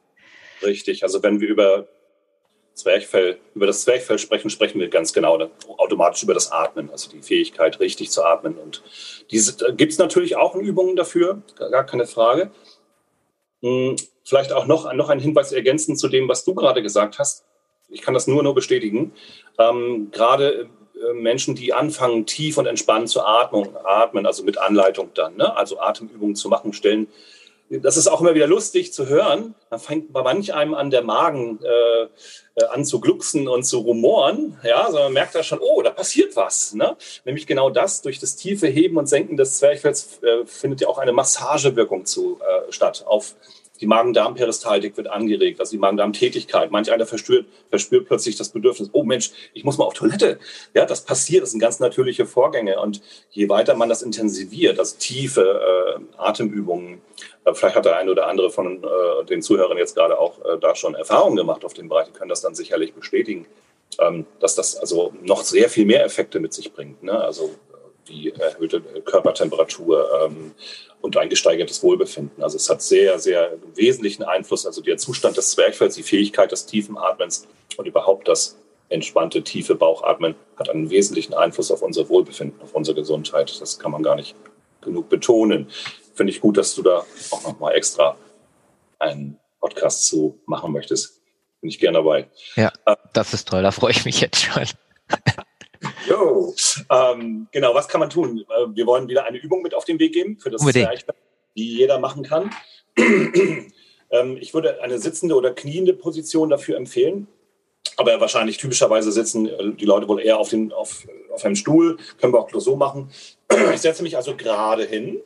Richtig, 0.61 1.03
also 1.03 1.23
wenn 1.23 1.39
wir 1.39 1.47
über 1.47 1.87
Zwerchfell, 2.79 3.37
über 3.55 3.67
das 3.67 3.83
Zwerchfell 3.83 4.17
sprechen, 4.17 4.49
sprechen 4.49 4.79
wir 4.79 4.89
ganz 4.89 5.13
genau 5.13 5.49
automatisch 5.77 6.23
über 6.23 6.33
das 6.33 6.51
Atmen, 6.51 6.89
also 6.89 7.09
die 7.09 7.21
Fähigkeit, 7.21 7.79
richtig 7.79 8.11
zu 8.11 8.23
atmen. 8.23 8.57
Und 8.57 8.83
diese 9.31 9.73
gibt 9.75 9.91
es 9.91 9.97
natürlich 9.97 10.35
auch 10.35 10.55
Übungen 10.55 10.95
dafür, 10.95 11.41
gar 11.57 11.85
keine 11.85 12.07
Frage. 12.07 12.51
Hm, 13.61 13.95
vielleicht 14.23 14.53
auch 14.53 14.65
noch, 14.65 14.91
noch 14.93 15.09
ein 15.09 15.19
Hinweis 15.19 15.51
ergänzend 15.51 15.99
zu 15.99 16.07
dem, 16.07 16.27
was 16.27 16.45
du 16.45 16.53
gerade 16.53 16.81
gesagt 16.81 17.19
hast. 17.19 17.45
Ich 17.89 18.01
kann 18.01 18.13
das 18.13 18.27
nur 18.27 18.43
nur 18.43 18.55
bestätigen. 18.55 19.13
Ähm, 19.57 20.09
gerade 20.11 20.69
äh, 20.95 21.13
Menschen, 21.13 21.55
die 21.55 21.73
anfangen, 21.73 22.25
tief 22.25 22.57
und 22.57 22.65
entspannt 22.65 23.09
zu 23.09 23.21
atmen, 23.21 23.75
atmen, 23.83 24.25
also 24.25 24.43
mit 24.43 24.57
Anleitung 24.57 25.11
dann, 25.13 25.37
ne? 25.37 25.55
also 25.55 25.79
Atemübungen 25.79 26.35
zu 26.35 26.49
machen, 26.49 26.73
stellen 26.73 27.07
das 27.69 27.97
ist 27.97 28.07
auch 28.07 28.21
immer 28.21 28.33
wieder 28.33 28.47
lustig 28.47 28.93
zu 28.93 29.07
hören. 29.07 29.53
Da 29.69 29.77
fängt 29.77 30.11
bei 30.11 30.23
manch 30.23 30.53
einem 30.53 30.73
an, 30.73 30.89
der 30.89 31.03
Magen 31.03 31.59
äh, 31.63 32.03
äh, 32.55 32.65
an 32.71 32.83
zu 32.83 32.99
glucksen 32.99 33.47
und 33.47 33.63
zu 33.63 33.79
rumoren. 33.79 34.57
Ja, 34.63 34.85
also 34.85 34.97
man 34.99 35.13
merkt 35.13 35.35
da 35.35 35.43
schon, 35.43 35.59
oh, 35.59 35.81
da 35.81 35.91
passiert 35.91 36.35
was. 36.35 36.73
Ne? 36.73 36.97
Nämlich 37.25 37.45
genau 37.45 37.69
das, 37.69 38.01
durch 38.01 38.19
das 38.19 38.35
tiefe 38.35 38.67
Heben 38.67 38.97
und 38.97 39.07
Senken 39.07 39.37
des 39.37 39.57
Zwerchfells 39.59 40.19
äh, 40.23 40.45
findet 40.45 40.81
ja 40.81 40.87
auch 40.87 40.97
eine 40.97 41.11
Massagewirkung 41.11 42.05
zu, 42.05 42.39
äh, 42.41 42.71
statt 42.71 43.03
auf 43.05 43.35
die 43.81 43.87
Magen-Darm-Peristaltik 43.87 44.97
wird 44.97 45.07
angeregt, 45.07 45.59
also 45.59 45.71
die 45.71 45.77
Magen-Darm-Tätigkeit. 45.77 46.71
Manch 46.71 46.91
einer 46.91 47.05
verspürt, 47.05 47.45
verspürt 47.69 48.07
plötzlich 48.07 48.35
das 48.35 48.49
Bedürfnis, 48.49 48.89
oh 48.91 49.03
Mensch, 49.03 49.31
ich 49.53 49.63
muss 49.63 49.77
mal 49.77 49.85
auf 49.85 49.93
Toilette. 49.93 50.39
Ja, 50.73 50.85
das 50.85 51.05
passiert, 51.05 51.43
das 51.43 51.51
sind 51.51 51.59
ganz 51.59 51.79
natürliche 51.79 52.25
Vorgänge. 52.25 52.79
Und 52.79 53.01
je 53.31 53.47
weiter 53.49 53.75
man 53.75 53.89
das 53.89 54.01
intensiviert, 54.01 54.79
also 54.79 54.97
tiefe 54.97 55.97
äh, 55.97 56.01
Atemübungen, 56.17 57.01
äh, 57.45 57.53
vielleicht 57.53 57.75
hat 57.75 57.85
der 57.85 57.97
eine 57.97 58.11
oder 58.11 58.27
andere 58.27 58.49
von 58.49 58.83
äh, 58.83 59.25
den 59.25 59.41
Zuhörern 59.41 59.77
jetzt 59.77 59.95
gerade 59.95 60.19
auch 60.19 60.39
äh, 60.45 60.57
da 60.59 60.75
schon 60.75 60.95
Erfahrungen 60.95 61.37
gemacht 61.37 61.63
auf 61.63 61.73
dem 61.73 61.89
Bereich, 61.89 62.07
die 62.07 62.13
können 62.13 62.29
das 62.29 62.41
dann 62.41 62.55
sicherlich 62.55 62.93
bestätigen, 62.93 63.45
ähm, 63.99 64.25
dass 64.39 64.55
das 64.55 64.75
also 64.75 65.13
noch 65.21 65.43
sehr 65.43 65.69
viel 65.69 65.85
mehr 65.85 66.03
Effekte 66.03 66.39
mit 66.39 66.53
sich 66.53 66.73
bringt. 66.73 67.03
Ne? 67.03 67.13
Also 67.13 67.51
wie 68.09 68.31
erhöhte 68.31 68.81
Körpertemperatur 68.81 70.25
ähm, 70.25 70.51
und 71.01 71.17
ein 71.17 71.29
gesteigertes 71.29 71.81
Wohlbefinden. 71.83 72.43
Also 72.43 72.57
es 72.57 72.69
hat 72.69 72.81
sehr, 72.81 73.19
sehr 73.19 73.53
wesentlichen 73.75 74.23
Einfluss, 74.23 74.65
also 74.65 74.81
der 74.81 74.97
Zustand 74.97 75.37
des 75.37 75.51
Zwerchfells, 75.51 75.95
die 75.95 76.03
Fähigkeit 76.03 76.51
des 76.51 76.65
tiefen 76.65 76.97
Atmens 76.97 77.47
und 77.77 77.85
überhaupt 77.85 78.27
das 78.27 78.57
entspannte, 78.89 79.43
tiefe 79.43 79.75
Bauchatmen 79.75 80.35
hat 80.57 80.69
einen 80.69 80.89
wesentlichen 80.89 81.33
Einfluss 81.33 81.71
auf 81.71 81.81
unser 81.81 82.09
Wohlbefinden, 82.09 82.59
auf 82.61 82.73
unsere 82.73 82.95
Gesundheit. 82.95 83.61
Das 83.61 83.79
kann 83.79 83.91
man 83.91 84.03
gar 84.03 84.15
nicht 84.15 84.35
genug 84.81 85.09
betonen. 85.09 85.69
Finde 86.15 86.33
ich 86.33 86.41
gut, 86.41 86.57
dass 86.57 86.75
du 86.75 86.81
da 86.81 87.05
auch 87.31 87.43
nochmal 87.43 87.75
extra 87.75 88.17
einen 88.97 89.39
Podcast 89.59 90.07
zu 90.07 90.39
machen 90.45 90.73
möchtest. 90.73 91.21
Bin 91.61 91.69
ich 91.69 91.79
gerne 91.79 91.99
dabei. 91.99 92.29
Ja, 92.55 92.71
das 93.13 93.33
ist 93.33 93.47
toll, 93.47 93.61
da 93.61 93.71
freue 93.71 93.91
ich 93.91 94.05
mich 94.05 94.21
jetzt 94.21 94.41
schon. 94.41 94.63
Jo, 96.09 96.55
ähm, 96.89 97.47
genau, 97.51 97.75
was 97.75 97.87
kann 97.87 97.99
man 97.99 98.09
tun? 98.09 98.39
Äh, 98.49 98.65
wir 98.73 98.87
wollen 98.87 99.07
wieder 99.07 99.25
eine 99.25 99.37
Übung 99.37 99.61
mit 99.61 99.75
auf 99.75 99.85
den 99.85 99.99
Weg 99.99 100.13
geben 100.13 100.39
für 100.39 100.49
das 100.49 100.61
Unbedingt. 100.61 101.05
die 101.55 101.77
jeder 101.77 101.99
machen 101.99 102.23
kann. 102.23 102.49
ähm, 102.97 104.37
ich 104.39 104.53
würde 104.53 104.81
eine 104.81 104.97
sitzende 104.99 105.35
oder 105.35 105.53
kniende 105.53 105.93
Position 105.93 106.49
dafür 106.49 106.77
empfehlen. 106.77 107.27
Aber 107.97 108.19
wahrscheinlich 108.19 108.57
typischerweise 108.57 109.11
sitzen 109.11 109.47
äh, 109.47 109.73
die 109.73 109.85
Leute 109.85 110.07
wohl 110.07 110.21
eher 110.21 110.39
auf, 110.39 110.49
den, 110.49 110.71
auf, 110.71 111.07
auf 111.33 111.45
einem 111.45 111.55
Stuhl. 111.55 111.97
Können 112.19 112.33
wir 112.33 112.39
auch 112.39 112.49
so 112.53 112.75
machen. 112.75 113.11
Ich 113.73 113.81
setze 113.81 114.03
mich 114.03 114.15
also 114.15 114.35
gerade 114.35 114.85
hin 114.85 115.21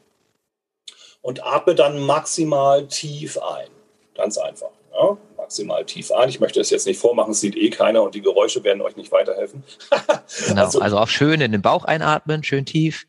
und 1.22 1.44
atme 1.44 1.76
dann 1.76 2.00
maximal 2.00 2.88
tief 2.88 3.38
ein. 3.38 3.68
Ganz 4.16 4.38
einfach. 4.38 4.70
Ja? 4.94 5.18
Maximal 5.54 5.86
tief 5.86 6.12
ein. 6.12 6.30
Ich 6.30 6.40
möchte 6.40 6.60
es 6.60 6.72
jetzt 6.72 6.88
nicht 6.88 7.00
vormachen, 7.00 7.32
es 7.32 7.40
sieht 7.40 7.56
eh 7.56 7.70
keiner 7.70 8.02
und 8.02 8.16
die 8.16 8.22
Geräusche 8.22 8.64
werden 8.64 8.82
euch 8.82 8.96
nicht 8.96 9.12
weiterhelfen. 9.12 9.64
genau, 10.48 10.64
also, 10.64 10.80
also 10.80 10.98
auch 10.98 11.08
schön 11.08 11.42
in 11.42 11.52
den 11.52 11.62
Bauch 11.62 11.86
einatmen, 11.86 12.44
schön 12.44 12.66
tief. 12.66 13.06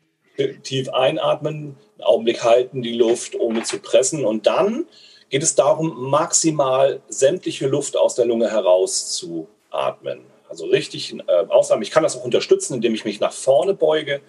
Tief 0.63 0.89
einatmen, 0.89 1.75
einen 1.97 2.03
Augenblick 2.03 2.43
halten, 2.43 2.83
die 2.83 2.93
Luft 2.93 3.35
ohne 3.39 3.63
zu 3.63 3.79
pressen 3.79 4.25
und 4.25 4.45
dann 4.45 4.85
geht 5.29 5.41
es 5.41 5.55
darum, 5.55 6.09
maximal 6.09 7.01
sämtliche 7.07 7.67
Luft 7.67 7.97
aus 7.97 8.13
der 8.13 8.25
Lunge 8.25 8.51
herauszuatmen. 8.51 10.19
Also 10.47 10.67
richtig 10.67 11.15
äh, 11.27 11.31
ausatmen. 11.47 11.81
Ich 11.81 11.89
kann 11.89 12.03
das 12.03 12.15
auch 12.15 12.23
unterstützen, 12.23 12.75
indem 12.75 12.93
ich 12.93 13.05
mich 13.05 13.19
nach 13.19 13.33
vorne 13.33 13.73
beuge, 13.73 14.21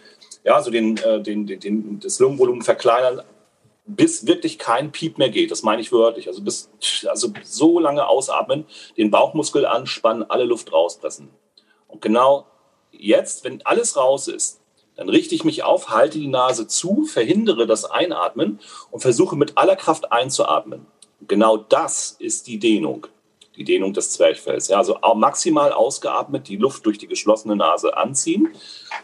ja, 0.43 0.55
also 0.55 0.71
den, 0.71 0.97
äh, 0.99 1.21
den, 1.21 1.47
den, 1.47 1.61
den, 1.61 2.01
das 2.01 2.19
Lungenvolumen 2.19 2.63
verkleinern, 2.63 3.21
bis 3.87 4.27
wirklich 4.27 4.59
kein 4.59 4.93
Piep 4.93 5.19
mehr 5.19 5.31
geht. 5.31 5.51
Das 5.51 5.63
meine 5.63 5.81
ich 5.81 5.93
wörtlich. 5.93 6.29
Also, 6.29 6.43
bis, 6.43 6.71
also 7.07 7.33
so 7.43 7.79
lange 7.79 8.07
ausatmen, 8.07 8.67
den 8.97 9.11
Bauchmuskel 9.11 9.65
anspannen, 9.65 10.29
alle 10.29 10.45
Luft 10.45 10.73
rauspressen. 10.73 11.31
Und 11.89 12.03
genau 12.03 12.47
jetzt, 12.91 13.45
wenn 13.45 13.65
alles 13.65 13.97
raus 13.97 14.29
ist, 14.29 14.61
dann 14.97 15.09
richte 15.09 15.35
ich 15.35 15.45
mich 15.45 15.63
auf, 15.63 15.91
halte 15.91 16.19
die 16.19 16.29
Nase 16.29 16.67
zu, 16.67 17.05
verhindere 17.05 17.67
das 17.67 17.85
Einatmen 17.85 18.61
und 18.91 19.01
versuche 19.01 19.37
mit 19.37 19.59
aller 19.59 19.77
Kraft 19.77 20.11
einzuatmen. 20.11 20.87
Genau 21.29 21.57
das 21.57 22.17
ist 22.19 22.47
die 22.47 22.59
Dehnung, 22.59 23.07
die 23.57 23.65
Dehnung 23.65 23.93
des 23.93 24.11
Zwerchfells. 24.11 24.69
Ja, 24.69 24.79
also 24.79 24.99
maximal 25.15 25.73
ausgeatmet, 25.73 26.49
die 26.49 26.57
Luft 26.57 26.87
durch 26.87 26.99
die 26.99 27.07
geschlossene 27.07 27.57
Nase 27.57 27.97
anziehen. 27.97 28.55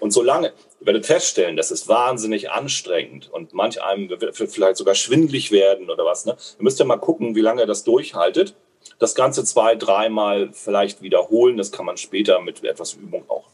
Und 0.01 0.13
solange, 0.13 0.53
ihr 0.81 0.87
werdet 0.87 1.07
feststellen, 1.07 1.57
das 1.57 1.71
ist 1.71 1.89
wahnsinnig 1.89 2.51
anstrengend 2.51 3.31
und 3.33 3.55
manch 3.55 3.83
einem 3.83 4.11
wird 4.11 4.37
vielleicht 4.37 4.77
sogar 4.77 4.95
schwindlig 4.95 5.51
werden 5.51 5.91
oder 5.91 6.05
was. 6.05 6.27
Ne? 6.27 6.37
Ihr 6.59 6.63
müsst 6.63 6.79
ja 6.79 6.85
mal 6.85 6.99
gucken, 6.99 7.35
wie 7.35 7.41
lange 7.41 7.63
ihr 7.63 7.67
das 7.67 7.85
durchhaltet. 7.85 8.55
Das 8.99 9.15
Ganze 9.15 9.45
zwei, 9.45 9.77
dreimal 9.77 10.51
vielleicht 10.53 11.03
wiederholen. 11.03 11.57
Das 11.57 11.73
kann 11.73 11.87
man 11.87 11.97
später 11.97 12.41
mit 12.41 12.65
etwas 12.65 12.95
Übung 12.95 13.25
auch 13.29 13.53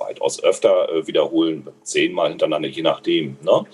weitaus 0.00 0.42
öfter 0.42 0.88
äh, 0.88 1.06
wiederholen, 1.06 1.68
zehnmal 1.82 2.30
hintereinander, 2.30 2.68
je 2.68 2.82
nachdem. 2.82 3.36
Ne? 3.42 3.66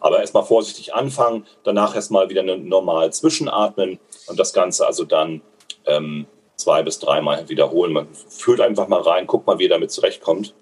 Aber 0.00 0.20
erstmal 0.20 0.44
vorsichtig 0.44 0.94
anfangen, 0.94 1.46
danach 1.64 1.94
erstmal 1.94 2.30
wieder 2.30 2.42
normal 2.42 3.12
zwischenatmen 3.12 3.98
und 4.26 4.38
das 4.38 4.52
Ganze 4.52 4.86
also 4.86 5.04
dann 5.04 5.42
ähm, 5.86 6.26
zwei 6.56 6.82
bis 6.82 6.98
dreimal 6.98 7.48
wiederholen. 7.48 7.92
Man 7.92 8.08
fühlt 8.14 8.60
einfach 8.60 8.88
mal 8.88 9.00
rein, 9.00 9.26
guckt 9.26 9.46
mal, 9.46 9.58
wie 9.58 9.64
ihr 9.64 9.68
damit 9.68 9.90
zurechtkommt. 9.90 10.54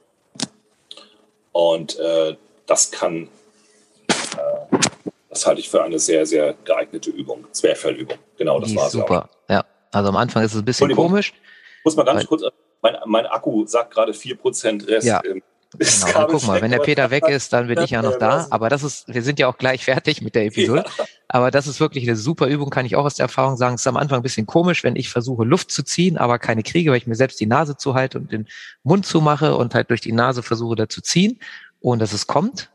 Und 1.53 1.99
äh, 1.99 2.37
das 2.67 2.91
kann, 2.91 3.29
äh, 4.09 4.77
das 5.29 5.47
halte 5.47 5.61
ich 5.61 5.69
für 5.69 5.83
eine 5.83 5.99
sehr, 5.99 6.27
sehr 6.27 6.55
geeignete 6.65 7.11
Übung, 7.11 7.47
Zwerchfellübung. 7.53 8.19
Genau, 8.37 8.61
das 8.61 8.75
war 8.75 8.89
Super, 8.91 9.29
ja. 9.49 9.65
Also 9.93 10.09
am 10.09 10.17
Anfang 10.17 10.45
ist 10.45 10.55
es 10.55 10.61
ein 10.61 10.65
bisschen 10.65 10.95
komisch. 10.95 11.35
Muss 11.85 11.97
man 11.97 12.07
ganz 12.07 12.27
kurz 12.27 12.45
mein, 12.83 12.97
mein 13.07 13.27
Akku 13.27 13.67
sagt 13.67 13.93
gerade 13.93 14.13
4% 14.13 14.87
Rest. 14.87 15.07
Ja. 15.07 15.23
Genau, 15.79 16.27
guck 16.27 16.47
mal, 16.47 16.61
wenn 16.61 16.73
der 16.73 16.81
Peter 16.81 17.11
weg 17.11 17.29
ist, 17.29 17.53
dann 17.53 17.69
bin 17.69 17.79
ich 17.81 17.91
ja 17.91 18.03
noch 18.03 18.19
da. 18.19 18.49
Aber 18.51 18.69
das 18.69 18.83
ist, 18.83 19.07
wir 19.07 19.23
sind 19.23 19.39
ja 19.39 19.47
auch 19.47 19.57
gleich 19.57 19.85
fertig 19.85 20.21
mit 20.21 20.35
der 20.35 20.47
Episode. 20.47 20.85
Ja. 20.99 21.05
Aber 21.29 21.53
das 21.53 21.69
ist 21.69 21.79
wirklich 21.79 22.09
eine 22.09 22.17
super 22.17 22.49
Übung, 22.49 22.71
kann 22.71 22.87
ich 22.87 22.97
auch 22.97 23.05
aus 23.05 23.15
der 23.15 23.25
Erfahrung 23.25 23.57
sagen. 23.57 23.77
Es 23.77 23.83
ist 23.83 23.87
am 23.87 23.97
Anfang 23.97 24.19
ein 24.19 24.23
bisschen 24.23 24.47
komisch, 24.47 24.83
wenn 24.83 24.97
ich 24.97 25.11
versuche, 25.11 25.45
Luft 25.45 25.71
zu 25.71 25.85
ziehen, 25.85 26.19
aber 26.19 26.41
keine 26.41 26.65
kriege, 26.65 26.91
weil 26.91 26.99
ich 26.99 27.07
mir 27.07 27.15
selbst 27.15 27.39
die 27.39 27.47
Nase 27.47 27.77
zuhalte 27.77 28.19
und 28.19 28.33
den 28.33 28.49
Mund 28.83 29.07
zumache 29.07 29.55
und 29.55 29.75
halt 29.75 29.91
durch 29.91 30.01
die 30.01 30.13
Nase 30.13 30.43
versuche, 30.43 30.75
da 30.75 30.89
zu 30.89 31.03
ziehen, 31.03 31.39
ohne 31.81 32.01
dass 32.01 32.13
es 32.13 32.27
kommt. 32.27 32.71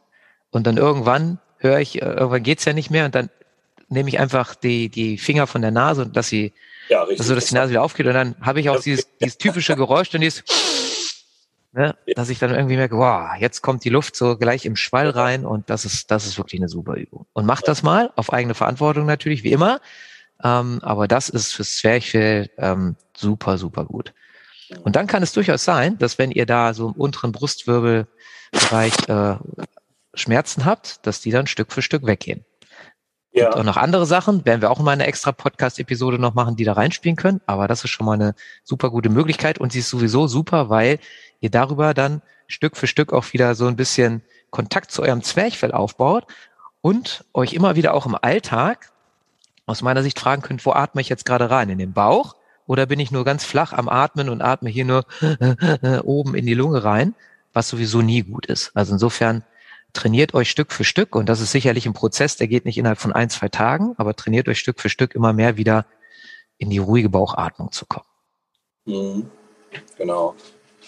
Und 0.51 0.65
dann 0.65 0.77
irgendwann 0.77 1.39
höre 1.57 1.79
ich, 1.79 2.01
äh, 2.01 2.05
irgendwann 2.05 2.43
geht's 2.43 2.63
ja 2.63 2.71
nicht 2.71 2.91
mehr 2.91 3.05
und 3.05 3.13
dann 3.13 3.29
nehme 3.89 4.07
ich 4.07 4.19
einfach 4.19 4.55
die, 4.55 4.87
die 4.87 5.17
Finger 5.17 5.47
von 5.47 5.61
der 5.61 5.71
Nase 5.71 6.03
und 6.03 6.15
dass 6.15 6.29
sie 6.29 6.53
ja, 6.87 7.01
richtig. 7.01 7.19
Also, 7.19 7.35
dass 7.35 7.47
die 7.47 7.55
Nase 7.55 7.71
wieder 7.71 7.83
aufgeht 7.83 8.05
und 8.05 8.13
dann 8.13 8.35
habe 8.41 8.59
ich 8.59 8.69
auch 8.69 8.79
dieses, 8.79 9.07
dieses 9.19 9.37
typische 9.37 9.75
Geräusch 9.75 10.13
und 10.13 10.21
dieses, 10.21 10.43
ne, 11.75 11.95
dass 12.15 12.29
ich 12.29 12.39
dann 12.39 12.55
irgendwie 12.55 12.77
merke, 12.77 12.97
wow, 12.97 13.31
jetzt 13.37 13.61
kommt 13.61 13.83
die 13.83 13.89
Luft 13.89 14.15
so 14.15 14.37
gleich 14.37 14.65
im 14.65 14.75
Schwall 14.75 15.09
rein 15.09 15.45
und 15.45 15.69
das 15.69 15.85
ist, 15.85 16.09
das 16.09 16.25
ist 16.25 16.37
wirklich 16.37 16.61
eine 16.61 16.69
super 16.69 16.95
Übung. 16.95 17.25
Und 17.33 17.45
macht 17.45 17.67
das 17.67 17.83
mal 17.83 18.11
auf 18.15 18.33
eigene 18.33 18.55
Verantwortung 18.55 19.05
natürlich, 19.05 19.43
wie 19.43 19.51
immer. 19.51 19.81
Ähm, 20.43 20.79
aber 20.81 21.07
das 21.07 21.29
ist 21.29 21.53
fürs 21.53 21.77
Zwerchfell 21.77 22.49
ähm, 22.57 22.95
super, 23.15 23.57
super 23.57 23.85
gut. 23.85 24.13
Und 24.83 24.95
dann 24.95 25.07
kann 25.07 25.21
es 25.21 25.33
durchaus 25.33 25.63
sein, 25.63 25.97
dass 25.97 26.17
wenn 26.17 26.31
ihr 26.31 26.45
da 26.45 26.73
so 26.73 26.87
im 26.87 26.93
unteren 26.93 27.31
Brustwirbelbereich 27.31 29.09
äh, 29.09 29.35
Schmerzen 30.13 30.65
habt, 30.65 31.05
dass 31.05 31.21
die 31.21 31.31
dann 31.31 31.45
Stück 31.45 31.71
für 31.71 31.81
Stück 31.81 32.05
weggehen. 32.05 32.45
Ja. 33.35 33.47
Und 33.49 33.59
auch 33.59 33.63
noch 33.63 33.77
andere 33.77 34.05
Sachen, 34.05 34.45
werden 34.45 34.61
wir 34.61 34.71
auch 34.71 34.79
mal 34.79 34.93
eine 34.93 35.07
extra 35.07 35.33
Podcast-Episode 35.33 36.17
noch 36.17 36.35
machen, 36.35 36.55
die 36.55 36.63
da 36.63 36.71
reinspielen 36.71 37.17
können. 37.17 37.41
Aber 37.45 37.67
das 37.67 37.83
ist 37.83 37.89
schon 37.89 38.05
mal 38.05 38.13
eine 38.13 38.33
super 38.63 38.89
gute 38.89 39.09
Möglichkeit 39.09 39.57
und 39.57 39.73
sie 39.73 39.79
ist 39.79 39.89
sowieso 39.89 40.27
super, 40.27 40.69
weil 40.69 40.99
ihr 41.45 41.51
darüber 41.51 41.93
dann 41.93 42.21
Stück 42.47 42.75
für 42.75 42.87
Stück 42.87 43.13
auch 43.13 43.31
wieder 43.33 43.55
so 43.55 43.67
ein 43.67 43.75
bisschen 43.75 44.21
Kontakt 44.49 44.91
zu 44.91 45.01
eurem 45.01 45.23
Zwerchfell 45.23 45.71
aufbaut 45.71 46.25
und 46.81 47.23
euch 47.33 47.53
immer 47.53 47.75
wieder 47.75 47.93
auch 47.93 48.05
im 48.05 48.17
Alltag 48.19 48.91
aus 49.65 49.81
meiner 49.81 50.03
Sicht 50.03 50.19
fragen 50.19 50.41
könnt, 50.41 50.65
wo 50.65 50.71
atme 50.71 51.01
ich 51.01 51.09
jetzt 51.09 51.25
gerade 51.25 51.49
rein? 51.49 51.69
In 51.69 51.79
den 51.79 51.93
Bauch? 51.93 52.35
Oder 52.67 52.85
bin 52.85 52.99
ich 52.99 53.11
nur 53.11 53.25
ganz 53.25 53.43
flach 53.43 53.73
am 53.73 53.89
Atmen 53.89 54.29
und 54.29 54.41
atme 54.41 54.69
hier 54.69 54.85
nur 54.85 55.05
oben 56.03 56.35
in 56.35 56.45
die 56.45 56.53
Lunge 56.53 56.83
rein, 56.83 57.15
was 57.53 57.69
sowieso 57.69 58.01
nie 58.01 58.23
gut 58.23 58.47
ist. 58.47 58.71
Also 58.75 58.93
insofern 58.93 59.43
trainiert 59.93 60.33
euch 60.33 60.49
Stück 60.49 60.71
für 60.71 60.83
Stück 60.83 61.15
und 61.15 61.29
das 61.29 61.41
ist 61.41 61.51
sicherlich 61.51 61.85
ein 61.85 61.93
Prozess, 61.93 62.37
der 62.37 62.47
geht 62.47 62.65
nicht 62.65 62.77
innerhalb 62.77 62.99
von 62.99 63.13
ein, 63.13 63.29
zwei 63.29 63.49
Tagen, 63.49 63.93
aber 63.97 64.15
trainiert 64.15 64.47
euch 64.47 64.59
Stück 64.59 64.79
für 64.79 64.89
Stück 64.89 65.15
immer 65.15 65.31
mehr 65.31 65.57
wieder 65.57 65.85
in 66.57 66.69
die 66.69 66.79
ruhige 66.79 67.09
Bauchatmung 67.09 67.71
zu 67.71 67.85
kommen. 67.85 68.07
Mhm. 68.85 69.29
Genau. 69.97 70.35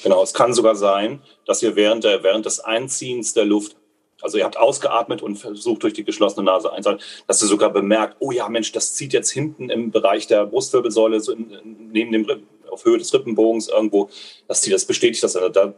Genau. 0.04 0.24
Es 0.24 0.34
kann 0.34 0.54
sogar 0.54 0.76
sein, 0.76 1.22
dass 1.46 1.64
ihr 1.64 1.76
während, 1.76 2.04
der, 2.04 2.24
während 2.24 2.46
des 2.46 2.60
Einziehens 2.60 3.34
der 3.34 3.46
Luft, 3.46 3.76
also 4.22 4.38
ihr 4.38 4.46
habt 4.46 4.58
ausgeatmet 4.58 5.22
und 5.22 5.38
versucht 5.38 5.84
durch 5.84 5.94
die 5.94 6.04
geschlossene 6.04 6.44
Nase 6.44 6.72
einzuatmen, 6.72 7.04
dass 7.28 7.42
ihr 7.42 7.48
sogar 7.48 7.72
bemerkt, 7.72 8.18
oh 8.20 8.32
ja, 8.32 8.50
Mensch, 8.50 8.72
das 8.72 8.94
zieht 8.96 9.14
jetzt 9.14 9.32
hinten 9.32 9.70
im 9.70 9.92
Bereich 9.92 10.28
der 10.28 10.46
Brustwirbelsäule, 10.46 11.20
so 11.20 11.34
in, 11.34 11.90
neben 11.92 12.12
dem 12.12 12.28
auf 12.70 12.86
Höhe 12.86 12.98
des 12.98 13.14
Rippenbogens 13.14 13.70
irgendwo, 13.70 14.10
dass 14.48 14.62
die 14.62 14.70
das 14.70 14.86
bestätigt, 14.86 15.24
dass 15.24 15.34
da 15.34 15.74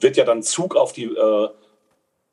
wird 0.00 0.16
ja 0.16 0.24
dann 0.24 0.42
Zug 0.42 0.76
auf 0.76 0.92
die 0.92 1.04
äh, 1.04 1.48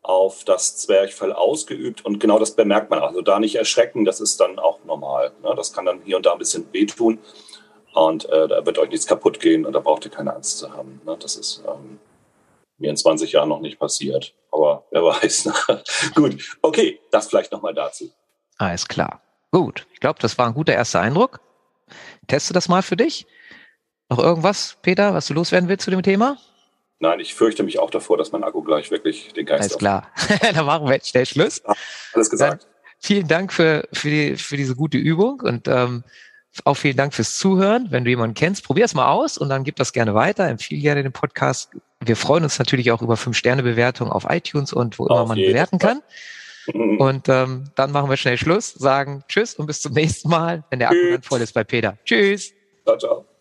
auf 0.08 0.46
das 0.46 0.78
Zwerchfell 0.78 1.34
ausgeübt 1.34 2.06
und 2.06 2.20
genau 2.20 2.40
das 2.40 2.52
bemerkt 2.52 2.90
man. 2.90 3.00
Also 3.00 3.22
da 3.22 3.40
nicht 3.40 3.56
erschrecken, 3.56 4.06
das 4.06 4.22
ist 4.22 4.40
dann 4.40 4.58
auch 4.58 4.80
normal. 4.86 5.34
Ne? 5.44 5.54
Das 5.56 5.74
kann 5.74 5.86
dann 5.86 6.02
hier 6.06 6.16
und 6.16 6.26
da 6.26 6.32
ein 6.32 6.40
bisschen 6.40 6.66
wehtun 6.72 7.20
und 7.98 8.26
äh, 8.30 8.48
da 8.48 8.66
wird 8.66 8.78
euch 8.78 8.90
nichts 8.90 9.08
kaputt 9.08 9.40
gehen 9.40 9.66
und 9.66 9.74
da 9.74 9.80
braucht 9.80 10.06
ihr 10.06 10.12
keine 10.12 10.36
Angst 10.36 10.60
zu 10.60 10.72
haben. 10.72 11.02
Ne? 11.06 11.18
Das 11.20 11.36
ist 11.36 11.64
ähm, 11.68 12.00
mir 12.78 12.92
in 12.92 12.98
20 12.98 13.32
Jahren 13.32 13.50
noch 13.50 13.60
nicht 13.60 13.80
passiert, 13.80 14.36
aber 14.52 14.86
wer 14.92 15.04
weiß. 15.04 15.46
Ne? 15.46 15.84
Gut, 16.16 16.58
okay, 16.62 17.00
das 17.12 17.28
vielleicht 17.28 17.52
nochmal 17.52 17.74
dazu. 17.74 18.12
Alles 18.58 18.88
klar. 18.88 19.22
Gut, 19.52 19.88
ich 19.94 20.00
glaube, 20.00 20.20
das 20.22 20.38
war 20.38 20.48
ein 20.48 20.54
guter 20.54 20.74
erster 20.74 21.02
Eindruck. 21.02 21.40
Teste 22.28 22.54
das 22.54 22.68
mal 22.68 22.84
für 22.84 22.98
dich. 22.98 23.26
Noch 24.10 24.20
irgendwas, 24.20 24.78
Peter, 24.82 25.14
was 25.14 25.28
du 25.28 25.34
loswerden 25.34 25.68
willst 25.68 25.86
zu 25.86 25.92
dem 25.92 26.04
Thema? 26.04 26.38
Nein, 27.00 27.20
ich 27.20 27.34
fürchte 27.34 27.64
mich 27.64 27.80
auch 27.80 27.90
davor, 27.90 28.18
dass 28.18 28.32
mein 28.32 28.44
Akku 28.44 28.62
gleich 28.62 28.92
wirklich 28.92 29.34
den 29.34 29.46
Geist 29.46 29.62
Alles 29.62 29.78
klar. 29.78 30.12
Dann 30.54 30.66
machen 30.66 30.88
wir 30.88 30.94
jetzt 30.94 31.10
schnell 31.10 31.26
Schluss. 31.26 31.62
Ja, 31.66 31.74
alles 32.14 32.30
gesagt. 32.30 32.64
Dann 32.64 32.70
vielen 33.00 33.28
Dank 33.28 33.54
für, 33.54 33.88
für, 33.94 34.10
die, 34.10 34.36
für 34.36 34.58
diese 34.58 34.76
gute 34.76 34.98
Übung 34.98 35.42
und 35.42 35.68
ähm, 35.68 36.04
auch 36.66 36.76
vielen 36.76 36.98
Dank 36.98 37.14
fürs 37.14 37.38
Zuhören. 37.38 37.88
Wenn 37.90 38.04
du 38.04 38.10
jemanden 38.10 38.34
kennst, 38.34 38.64
probier 38.64 38.86
es 38.86 38.94
mal 38.94 39.12
aus 39.12 39.38
und 39.38 39.50
dann 39.50 39.64
gib 39.64 39.76
das 39.76 39.94
gerne 39.94 40.14
weiter. 40.16 40.48
Empfehle 40.48 40.82
gerne 40.82 41.04
den 41.04 41.12
Podcast. 41.12 41.72
Wir 42.00 42.16
freuen 42.16 42.44
uns 42.44 42.60
natürlich 42.60 42.92
auch 42.92 43.02
über 43.02 43.18
fünf 43.18 43.38
Sterne 43.38 43.64
Bewertungen 43.64 44.12
auf 44.12 44.26
iTunes 44.30 44.74
und 44.74 45.00
wo 45.00 45.06
auf 45.06 45.20
immer 45.20 45.28
man 45.28 45.38
bewerten 45.38 45.80
kann. 45.80 46.02
Und 46.74 47.30
ähm, 47.30 47.66
dann 47.76 47.92
machen 47.92 48.10
wir 48.10 48.18
schnell 48.18 48.38
Schluss, 48.38 48.74
sagen 48.74 49.24
Tschüss 49.28 49.56
und 49.56 49.68
bis 49.68 49.82
zum 49.82 49.94
nächsten 49.94 50.30
Mal, 50.30 50.64
wenn 50.70 50.80
der 50.80 50.90
Akku 50.90 51.12
dann 51.12 51.22
voll 51.22 51.42
ist 51.42 51.54
bei 51.54 51.64
Peter. 51.64 51.98
Tschüss. 52.04 52.54
Ciao, 52.84 52.98
ciao. 52.98 53.37